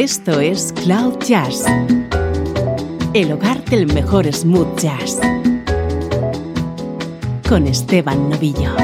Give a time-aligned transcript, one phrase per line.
[0.00, 1.64] Esto es Cloud Jazz,
[3.14, 5.18] el hogar del mejor smooth jazz,
[7.48, 8.76] con Esteban Novillo.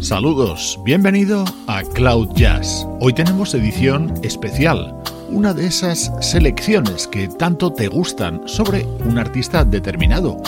[0.00, 2.86] Saludos, bienvenido a Cloud Jazz.
[3.00, 4.94] Hoy tenemos edición especial,
[5.34, 10.40] una de esas selecciones que tanto te gustan sobre un artista determinado.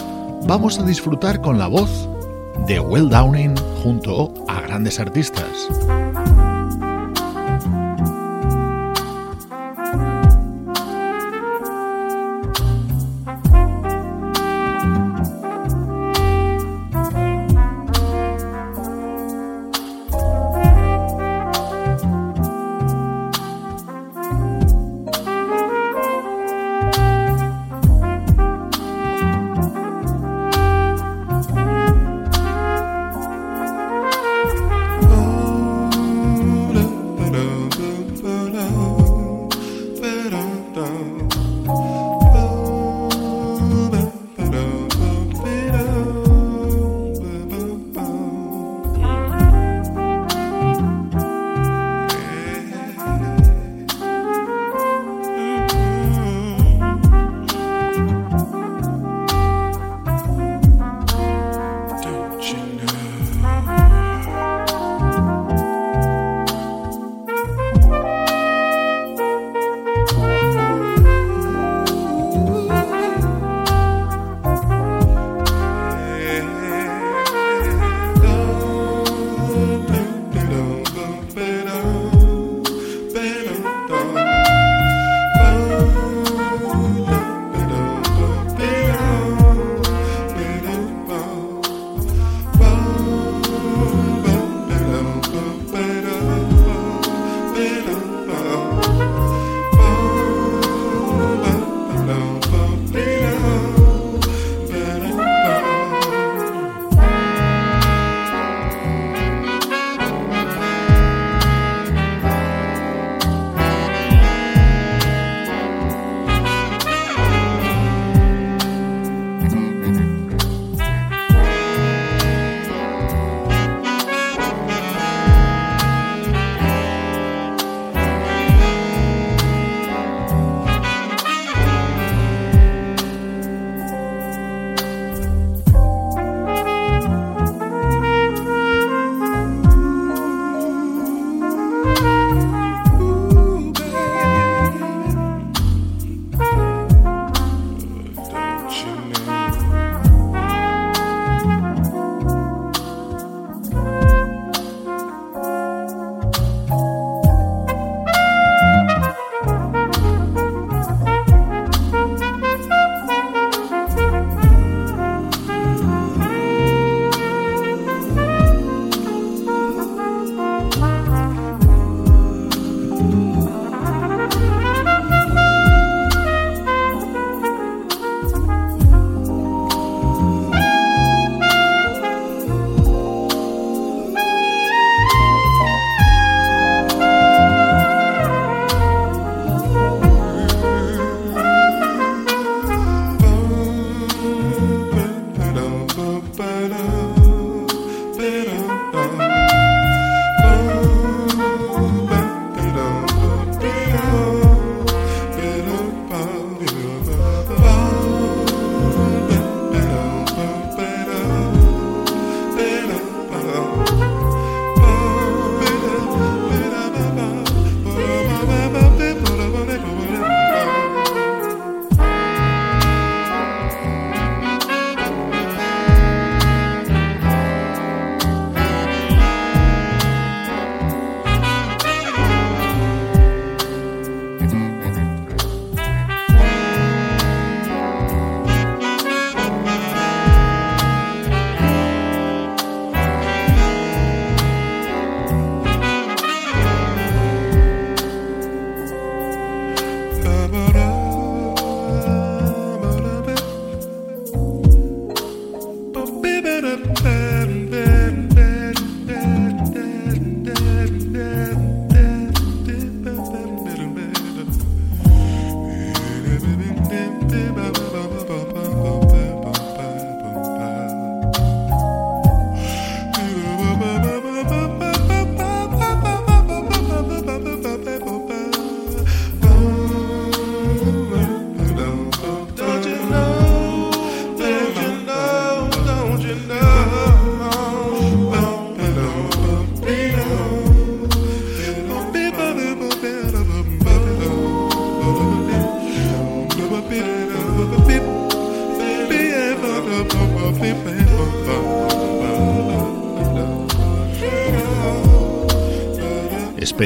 [0.46, 2.08] Vamos a disfrutar con la voz
[2.68, 5.68] de Will Downing junto a grandes artistas.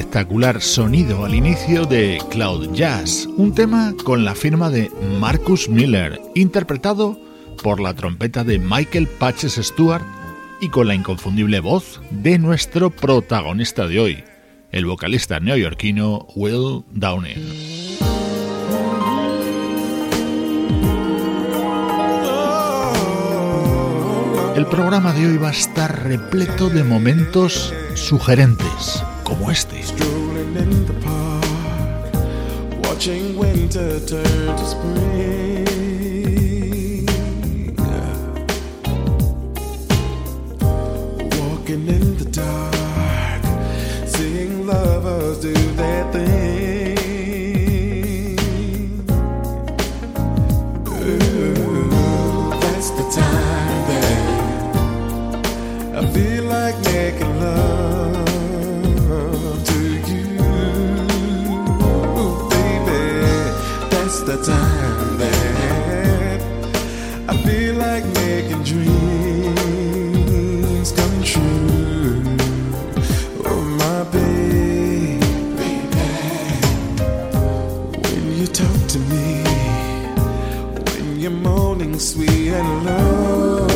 [0.01, 6.19] Espectacular sonido al inicio de Cloud Jazz, un tema con la firma de Marcus Miller,
[6.35, 7.19] interpretado
[7.63, 10.03] por la trompeta de Michael Patches Stewart
[10.63, 14.25] y con la inconfundible voz de nuestro protagonista de hoy,
[14.73, 18.01] el vocalista neoyorquino Will Downing.
[24.57, 29.81] El programa de hoy va a estar repleto de momentos sugerentes, como este.
[29.83, 31.45] Strolling in the park,
[32.85, 35.80] watching winter turn to spring.
[82.01, 83.67] Sweet and low.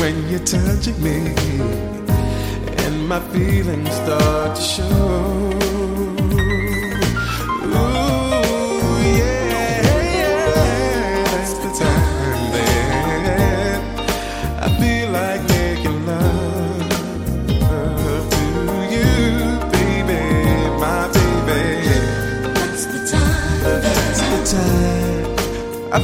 [0.00, 1.34] When you're touching me,
[2.84, 5.51] and my feelings start to show.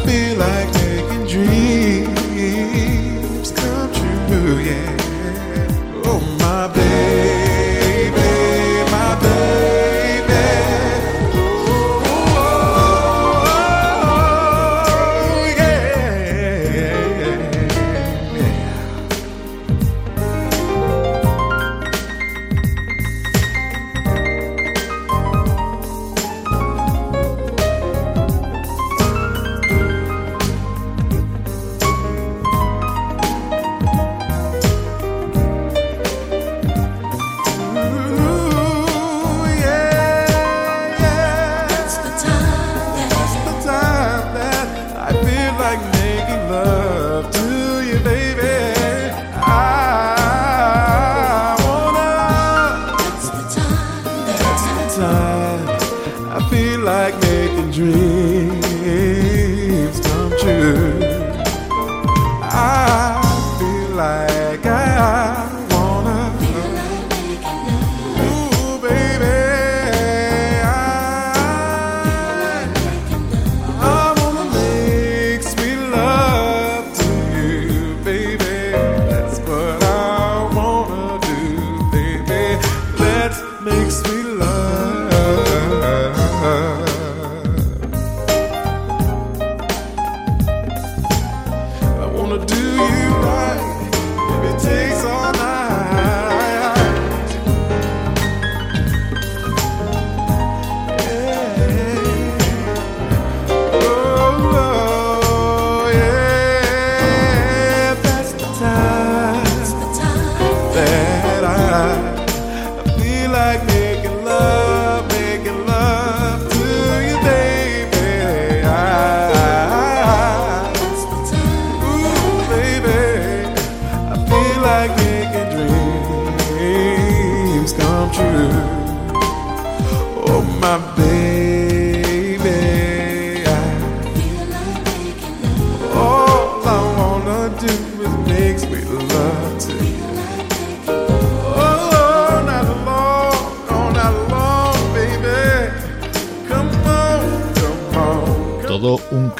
[0.05, 0.58] Feel like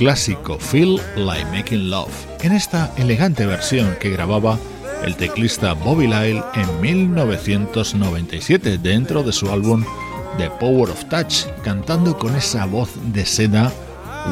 [0.09, 2.09] clásico, Feel Like Making Love,
[2.41, 4.59] en esta elegante versión que grababa
[5.05, 9.85] el teclista Bobby Lyle en 1997 dentro de su álbum
[10.39, 13.71] The Power of Touch, cantando con esa voz de seda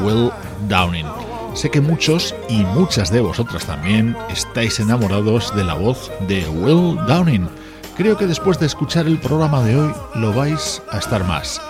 [0.02, 0.30] Will
[0.66, 1.04] Downing.
[1.52, 6.96] Sé que muchos y muchas de vosotras también estáis enamorados de la voz de Will
[7.06, 7.50] Downing.
[7.98, 11.60] Creo que después de escuchar el programa de hoy lo vais a estar más,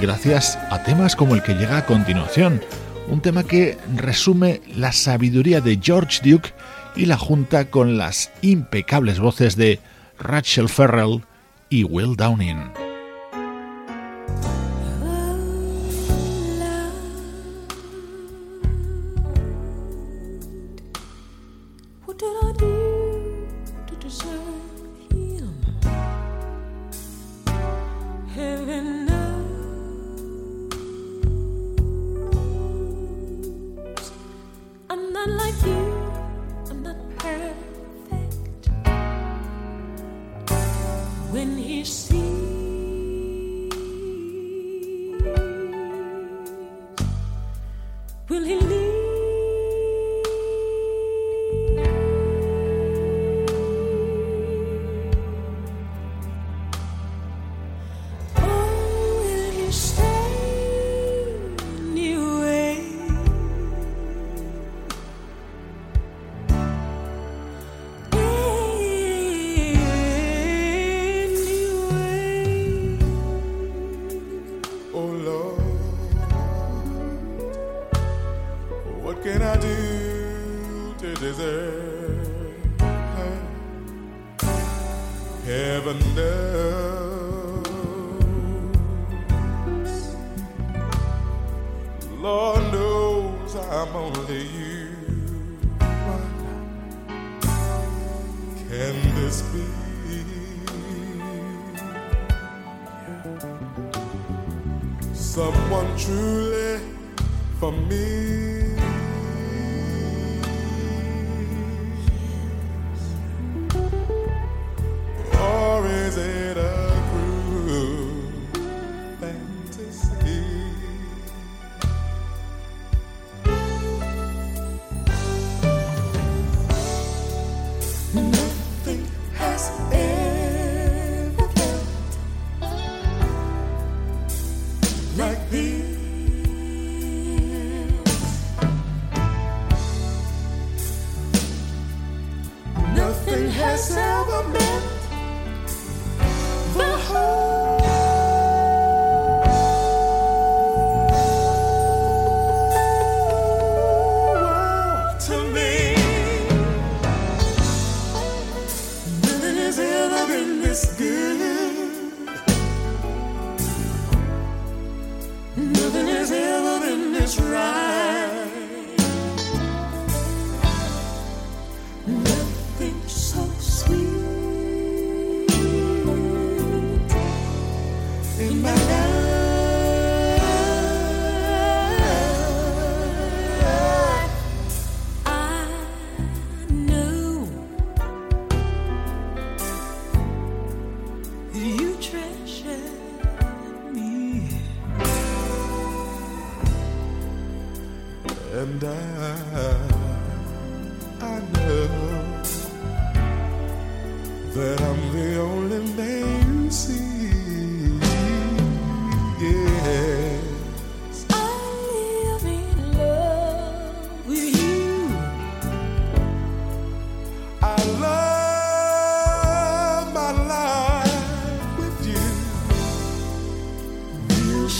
[0.00, 2.62] gracias a temas como el que llega a continuación,
[3.10, 6.52] un tema que resume la sabiduría de George Duke
[6.96, 9.80] y la junta con las impecables voces de
[10.18, 11.22] Rachel Ferrell
[11.70, 12.87] y Will Downing.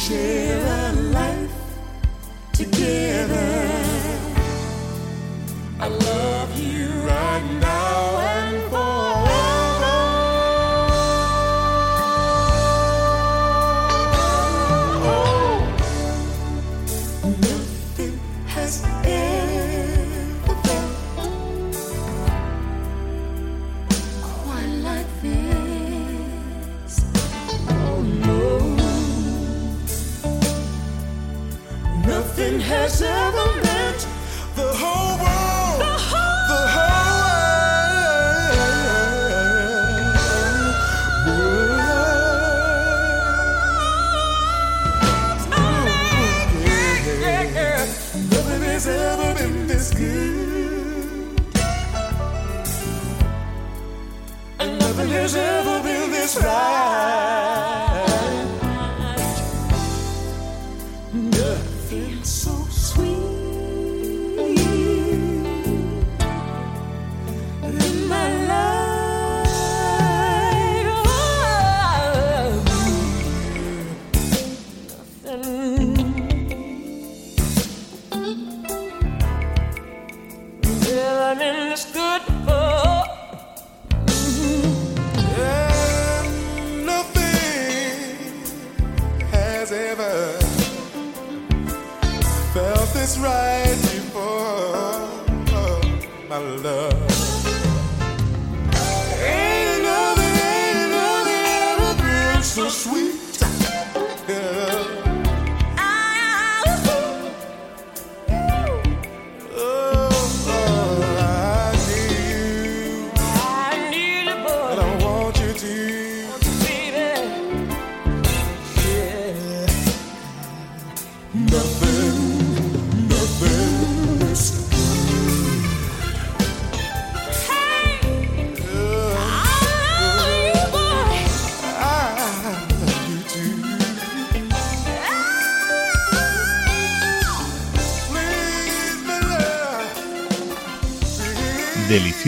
[0.09, 0.38] share.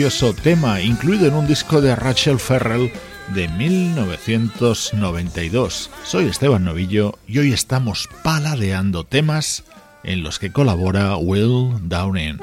[0.01, 2.91] Delicioso tema incluido en un disco de Rachel Ferrell
[3.35, 5.91] de 1992.
[6.03, 9.63] Soy Esteban Novillo y hoy estamos paladeando temas
[10.03, 12.39] en los que colabora Will Downing.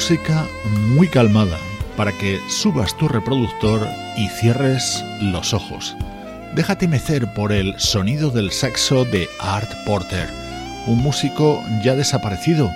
[0.00, 0.48] Música
[0.96, 1.58] muy calmada
[1.94, 3.86] para que subas tu reproductor
[4.16, 5.94] y cierres los ojos.
[6.54, 10.26] Déjate mecer por el sonido del saxo de Art Porter,
[10.86, 12.70] un músico ya desaparecido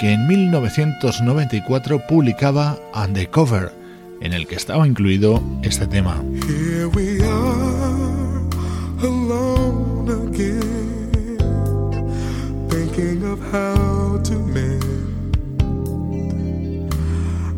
[0.00, 3.72] que en 1994 publicaba Undercover,
[4.20, 6.22] en el que estaba incluido este tema.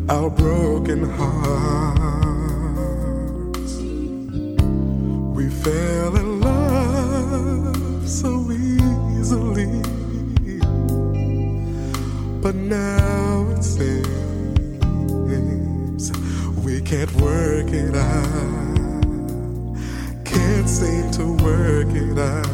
[0.09, 1.99] Our broken hearts.
[5.37, 9.83] We fell in love so easily,
[12.41, 14.01] but now it seems
[16.65, 19.77] we can't work it out.
[20.25, 22.47] Can't seem to work it out.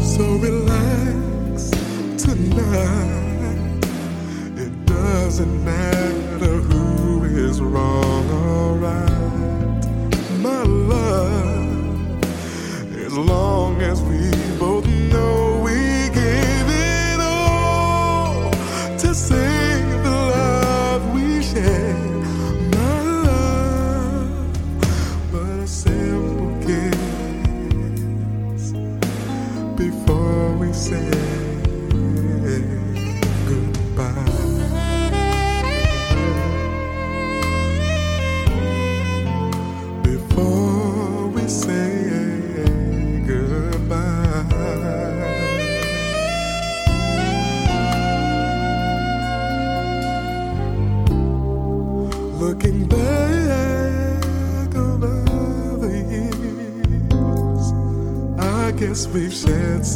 [0.00, 1.70] So relax
[2.22, 3.27] tonight
[5.38, 9.86] doesn't matter who is wrong or right.
[10.40, 12.24] My love,
[12.96, 14.37] as long as we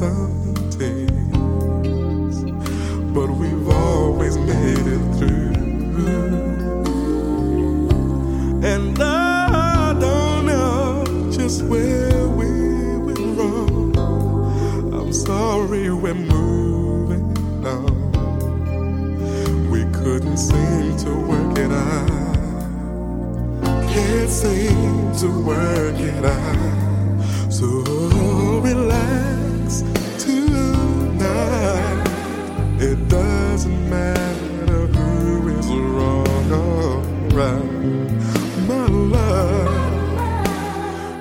[0.02, 0.41] sun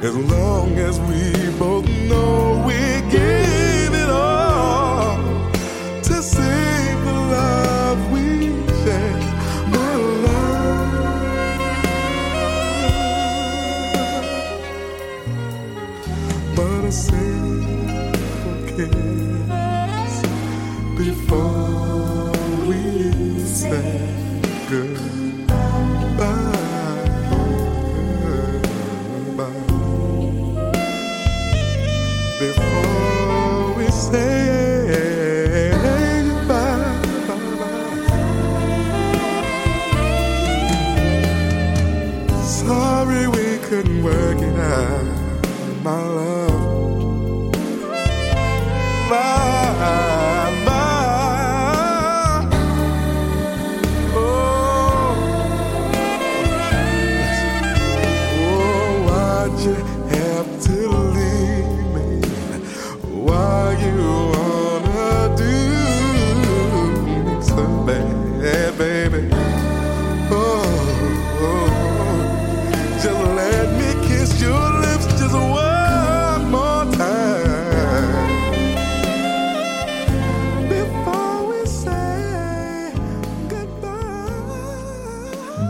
[0.03, 2.40] as long as we both know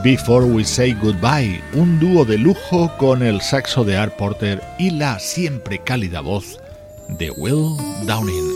[0.03, 4.89] Before We Say Goodbye, un dúo de lujo con el saxo de Art Porter y
[4.89, 6.59] la siempre cálida voz
[7.07, 8.50] de Will Downing.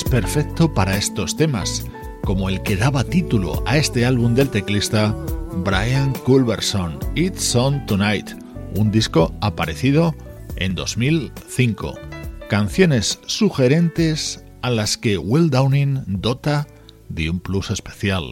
[0.00, 1.84] Es perfecto para estos temas,
[2.24, 5.14] como el que daba título a este álbum del teclista
[5.64, 8.30] Brian Culberson, It's On Tonight,
[8.76, 10.14] un disco aparecido
[10.56, 11.94] en 2005.
[12.48, 16.66] Canciones sugerentes a las que Will Downing dota
[17.10, 18.30] de un plus especial.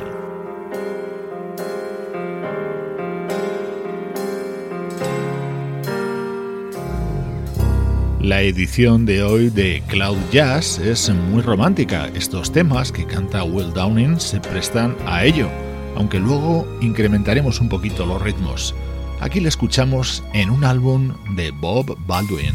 [8.28, 12.08] La edición de hoy de Cloud Jazz es muy romántica.
[12.08, 15.48] Estos temas que canta Will Downing se prestan a ello,
[15.96, 18.74] aunque luego incrementaremos un poquito los ritmos.
[19.20, 22.52] Aquí le escuchamos en un álbum de Bob Baldwin.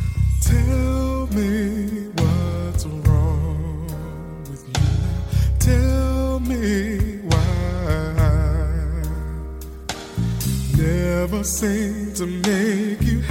[10.78, 13.23] Never seem to make you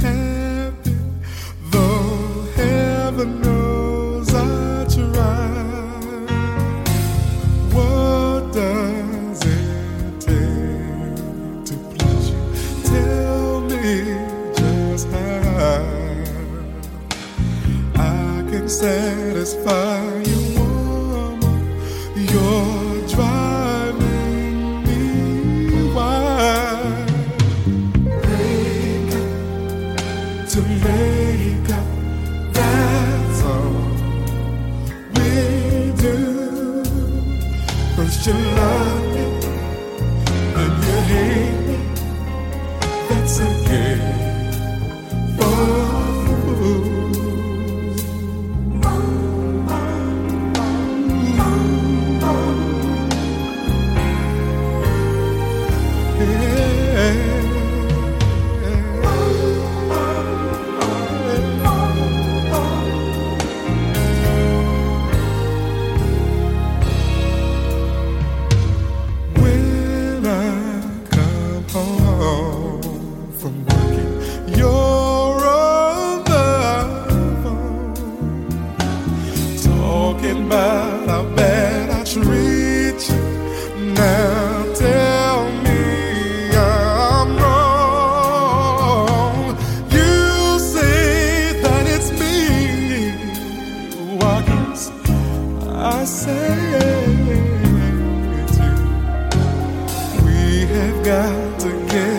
[101.03, 102.12] 가득해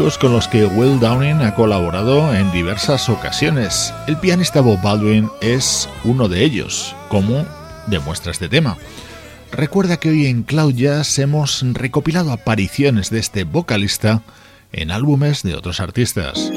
[0.00, 3.92] con los que Will Downing ha colaborado en diversas ocasiones.
[4.06, 7.44] El pianista Bob Baldwin es uno de ellos, como
[7.86, 8.78] demuestra este tema.
[9.52, 14.22] Recuerda que hoy en Cloud Jazz hemos recopilado apariciones de este vocalista
[14.72, 16.50] en álbumes de otros artistas.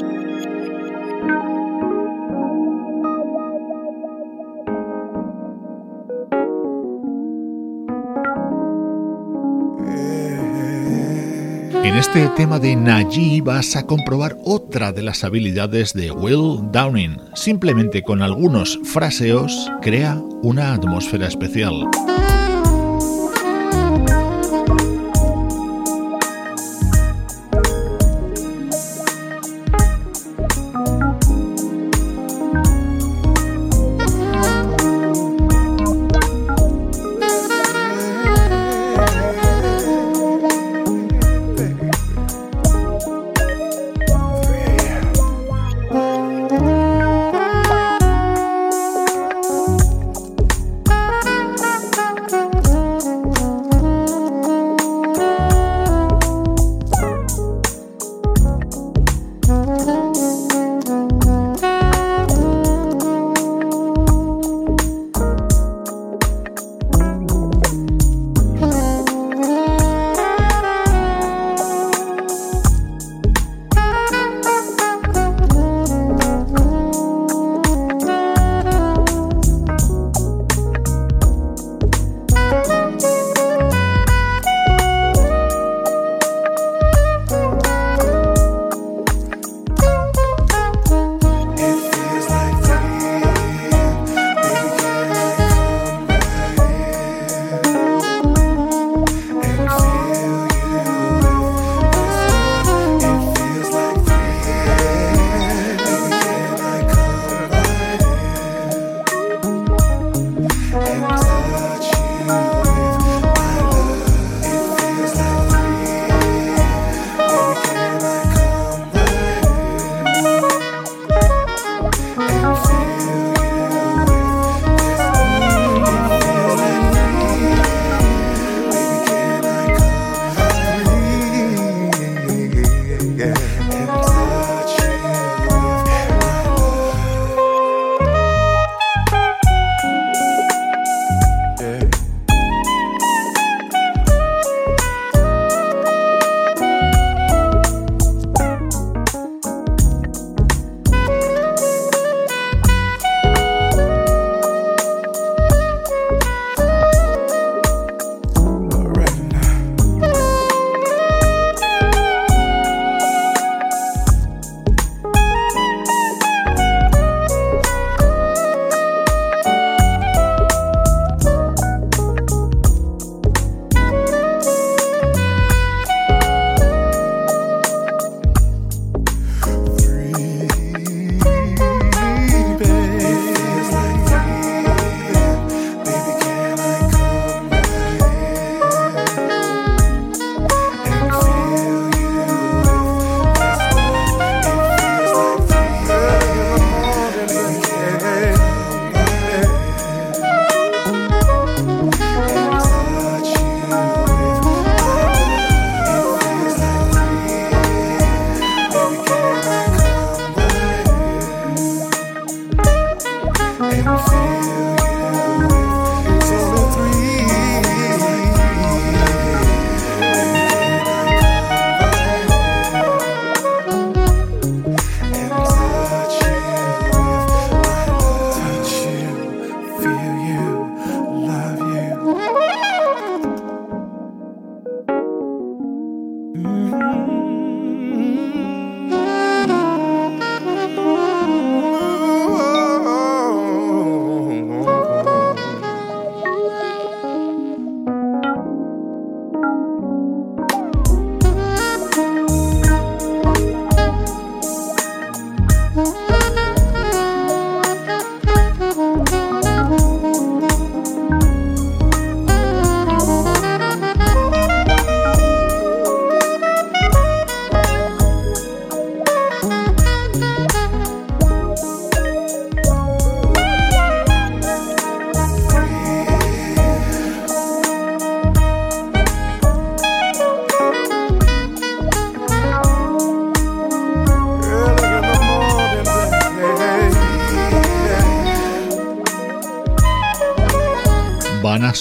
[11.94, 17.20] En este tema de Najee vas a comprobar otra de las habilidades de Will Downing.
[17.36, 21.88] Simplemente con algunos fraseos crea una atmósfera especial.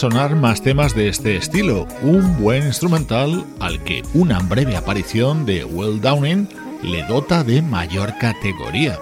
[0.04, 5.64] Sonar más temas de este estilo, un buen instrumental al que una breve aparición de
[5.64, 6.50] Will Downing
[6.82, 9.00] le dota de mayor categoría.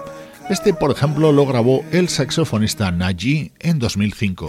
[0.48, 4.48] Este, por ejemplo, lo grabó el saxofonista Naji en 2005.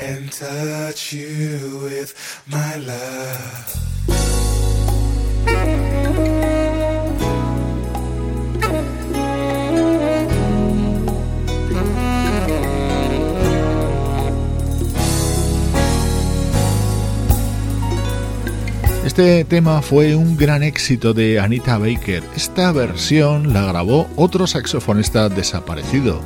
[19.14, 22.24] Este tema fue un gran éxito de Anita Baker.
[22.36, 26.20] Esta versión la grabó otro saxofonista desaparecido,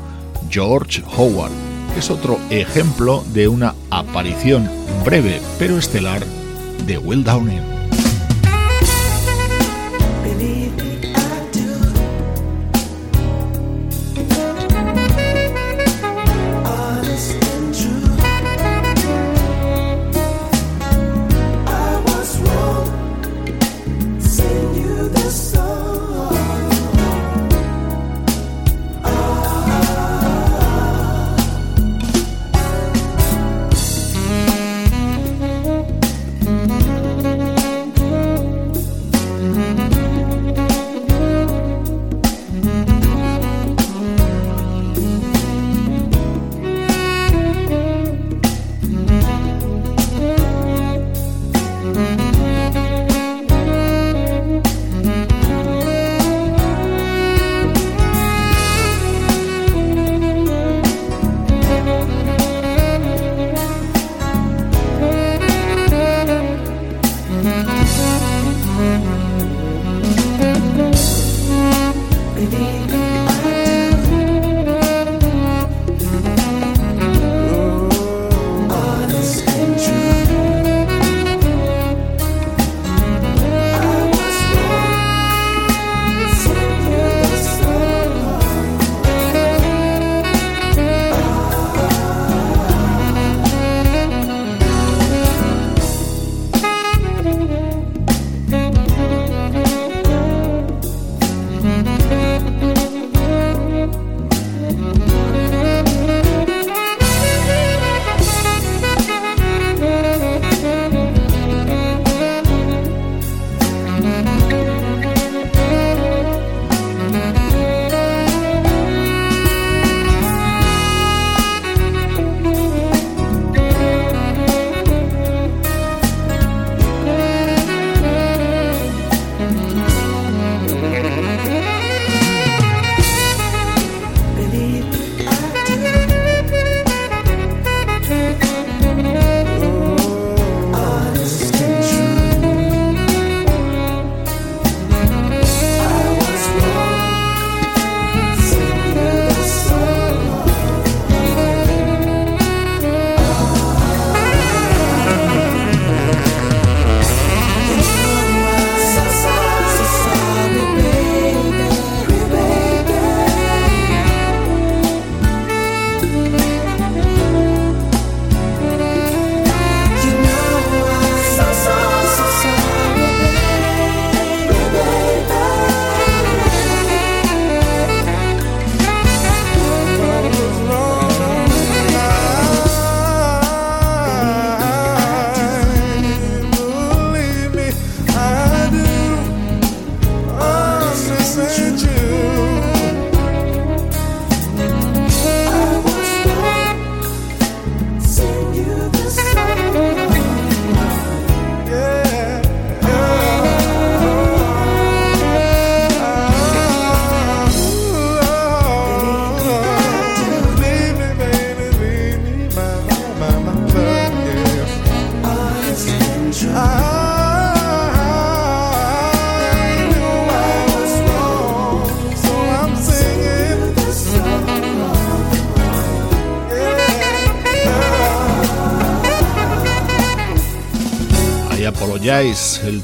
[0.49, 1.51] George Howard.
[1.97, 4.69] Es otro ejemplo de una aparición
[5.03, 6.25] breve pero estelar
[6.85, 7.76] de Will Downing.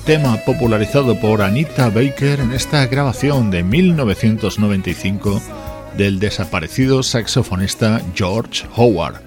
[0.06, 5.42] Tema popularizado por Anita Baker en esta grabación de 1995
[5.98, 9.22] del desaparecido saxofonista George Howard.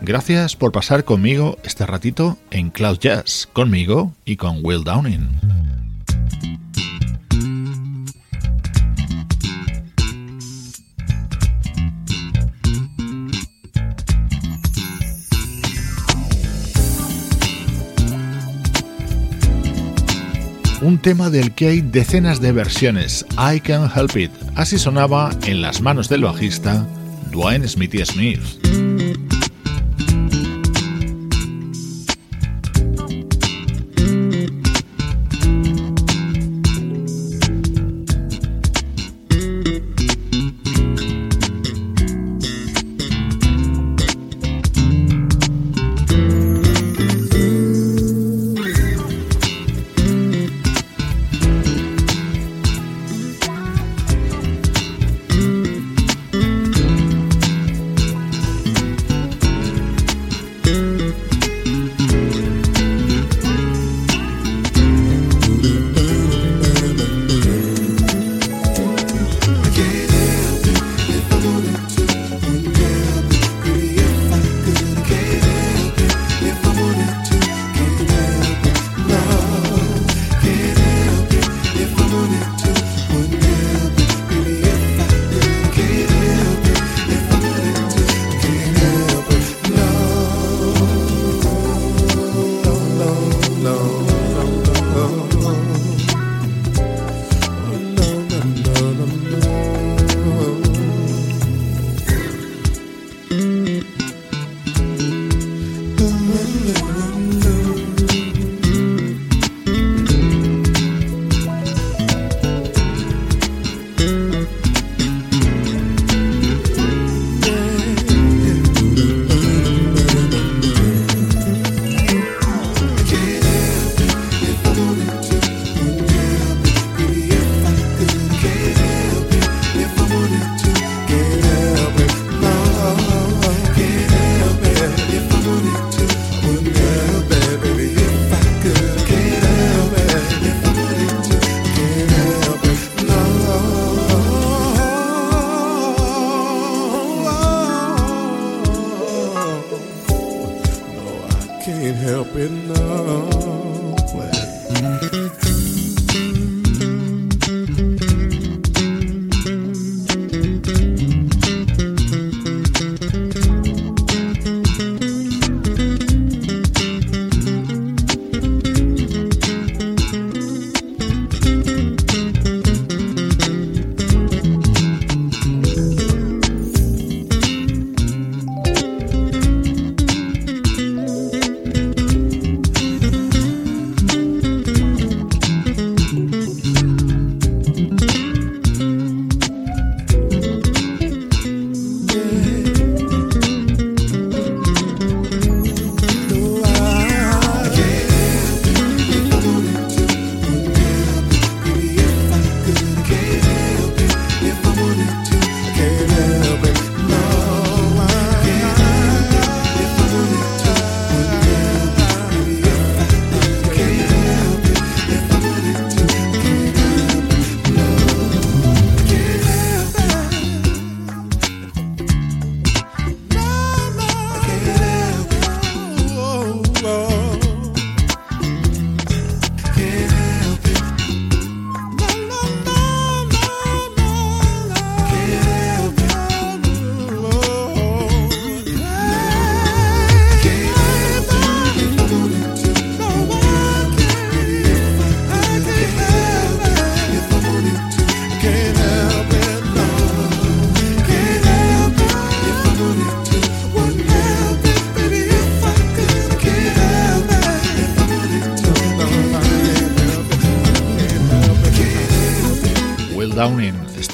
[0.00, 5.83] Gracias por pasar conmigo este ratito en Cloud Jazz, conmigo y con Will Downing.
[20.84, 24.30] Un tema del que hay decenas de versiones, I Can Help It.
[24.54, 26.86] Así sonaba en las manos del bajista
[27.30, 28.93] Dwayne Smithy Smith.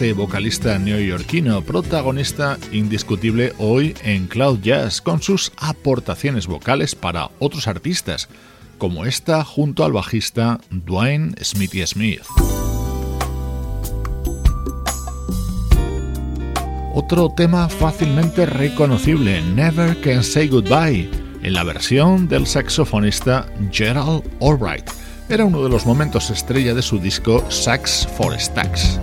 [0.08, 8.28] Vocalista neoyorquino, protagonista indiscutible hoy en Cloud Jazz, con sus aportaciones vocales para otros artistas,
[8.78, 12.22] como esta junto al bajista Dwayne Smithy Smith.
[16.94, 21.10] Otro tema fácilmente reconocible, Never Can Say Goodbye,
[21.42, 24.90] en la versión del saxofonista Gerald Albright.
[25.28, 28.98] Era uno de los momentos estrella de su disco Sax for Stacks.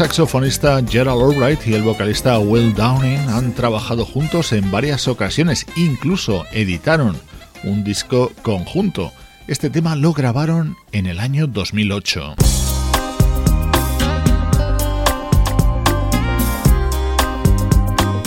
[0.00, 6.46] Saxofonista Gerald Albright y el vocalista Will Downing han trabajado juntos en varias ocasiones, incluso
[6.52, 7.18] editaron
[7.64, 9.12] un disco conjunto.
[9.46, 12.34] Este tema lo grabaron en el año 2008.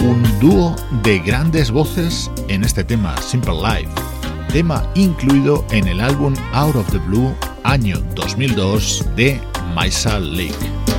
[0.03, 3.89] Un dúo de grandes voces en este tema, Simple Life,
[4.51, 9.41] tema incluido en el álbum Out of the Blue año 2002 de
[9.73, 10.92] Maisa Lake.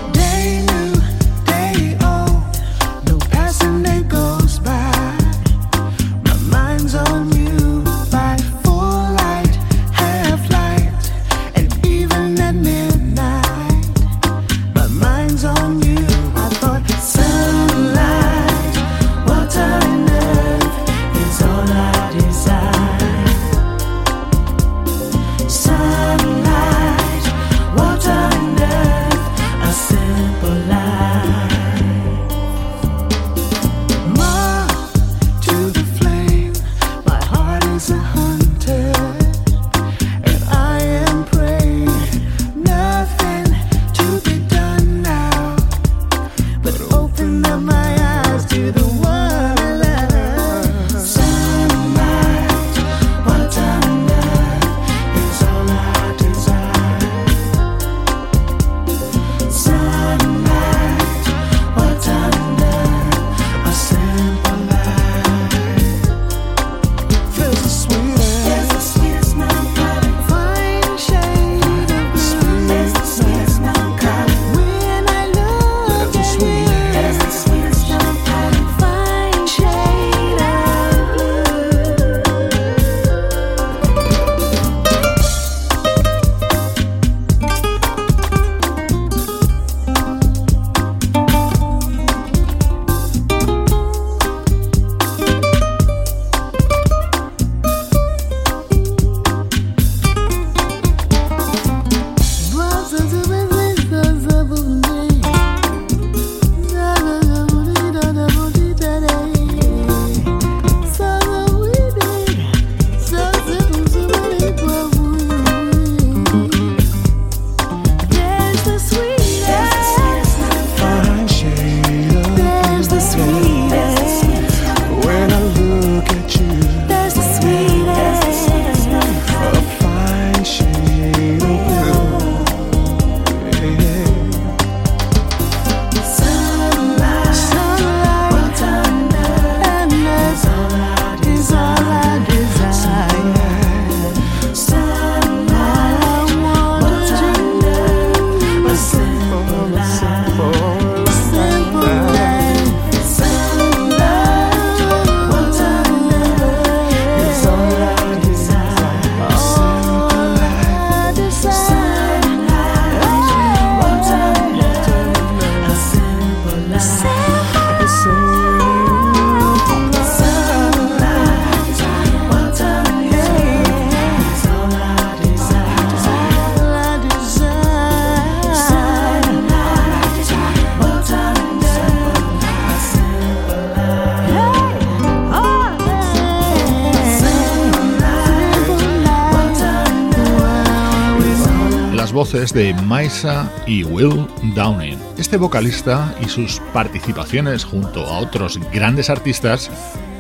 [192.55, 194.99] De Maisa y Will Downing.
[195.19, 199.71] Este vocalista y sus participaciones junto a otros grandes artistas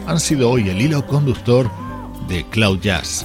[0.06, 1.70] han sido hoy el hilo conductor
[2.28, 3.24] de Cloud Jazz.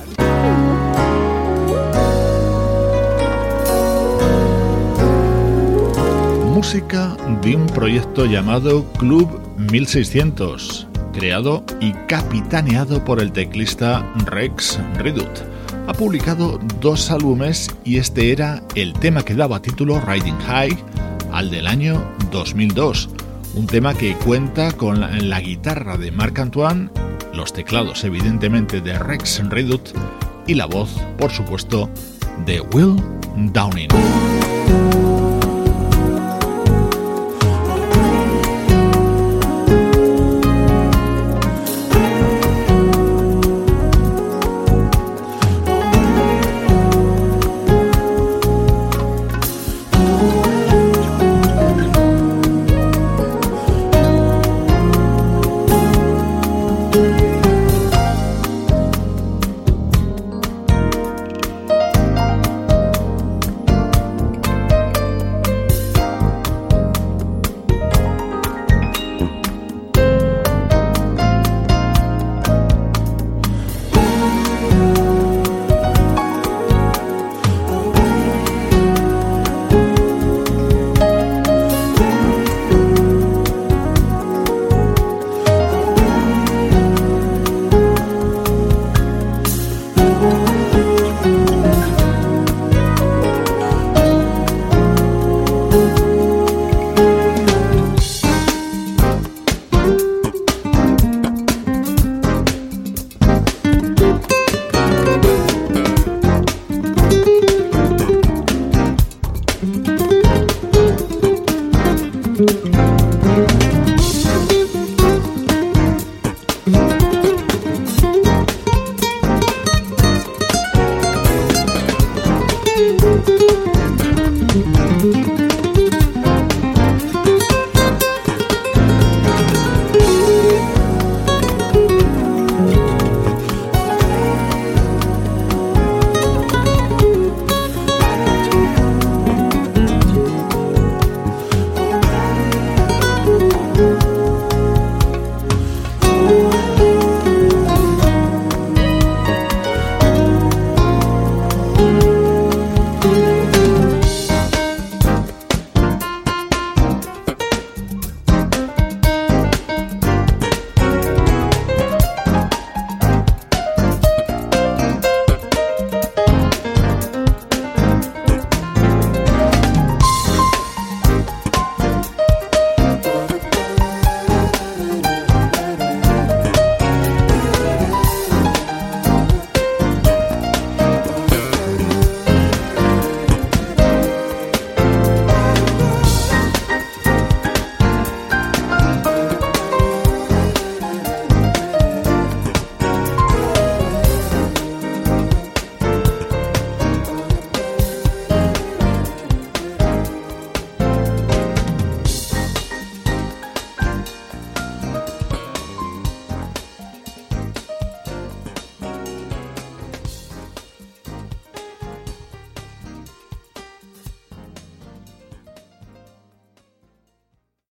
[6.54, 15.49] Música de un proyecto llamado Club 1600, creado y capitaneado por el teclista Rex Redut
[15.90, 20.78] ha publicado dos álbumes y este era el tema que daba título Riding High
[21.32, 23.10] al del año 2002,
[23.56, 26.92] un tema que cuenta con la, guitarra de Marc Antoine,
[27.34, 29.90] los teclados evidentemente de Rex Redut
[30.46, 31.90] y la voz, por supuesto,
[32.46, 32.96] de Will
[33.52, 33.90] Downing.